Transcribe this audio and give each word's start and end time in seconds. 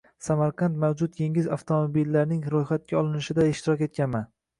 Samarqand 0.27 0.77
mavjud 0.83 1.19
yengil 1.23 1.49
avtomobillarning 1.55 2.39
roʻyxatga 2.55 2.99
olinishida 3.03 3.47
ishtirok 3.51 3.85
etganman. 3.89 4.27